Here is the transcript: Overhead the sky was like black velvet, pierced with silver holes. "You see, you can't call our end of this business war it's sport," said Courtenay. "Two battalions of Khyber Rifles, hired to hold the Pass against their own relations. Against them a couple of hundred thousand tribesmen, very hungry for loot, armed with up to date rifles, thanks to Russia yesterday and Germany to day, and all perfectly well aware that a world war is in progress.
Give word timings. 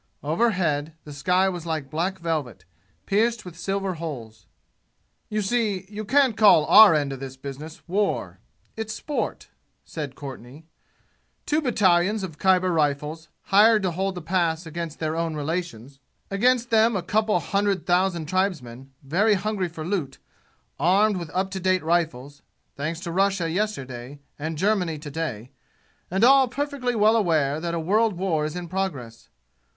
Overhead 0.23 0.95
the 1.03 1.13
sky 1.13 1.47
was 1.47 1.67
like 1.67 1.91
black 1.91 2.17
velvet, 2.17 2.65
pierced 3.05 3.45
with 3.45 3.55
silver 3.55 3.93
holes. 3.93 4.47
"You 5.29 5.43
see, 5.43 5.85
you 5.89 6.05
can't 6.05 6.35
call 6.35 6.65
our 6.65 6.95
end 6.95 7.13
of 7.13 7.19
this 7.19 7.37
business 7.37 7.83
war 7.87 8.39
it's 8.75 8.95
sport," 8.95 9.49
said 9.85 10.15
Courtenay. 10.15 10.63
"Two 11.45 11.61
battalions 11.61 12.23
of 12.23 12.39
Khyber 12.39 12.73
Rifles, 12.73 13.29
hired 13.53 13.83
to 13.83 13.91
hold 13.91 14.15
the 14.15 14.23
Pass 14.23 14.65
against 14.65 14.97
their 14.97 15.15
own 15.15 15.35
relations. 15.35 15.99
Against 16.31 16.71
them 16.71 16.95
a 16.95 17.03
couple 17.03 17.35
of 17.35 17.49
hundred 17.49 17.85
thousand 17.85 18.25
tribesmen, 18.25 18.91
very 19.03 19.35
hungry 19.35 19.67
for 19.69 19.85
loot, 19.85 20.17
armed 20.79 21.17
with 21.17 21.29
up 21.31 21.51
to 21.51 21.59
date 21.59 21.83
rifles, 21.83 22.41
thanks 22.75 22.99
to 23.01 23.11
Russia 23.11 23.47
yesterday 23.51 24.19
and 24.39 24.57
Germany 24.57 24.97
to 24.97 25.11
day, 25.11 25.51
and 26.09 26.23
all 26.23 26.47
perfectly 26.47 26.95
well 26.95 27.15
aware 27.15 27.59
that 27.59 27.75
a 27.75 27.79
world 27.79 28.13
war 28.17 28.45
is 28.45 28.55
in 28.55 28.67
progress. 28.67 29.29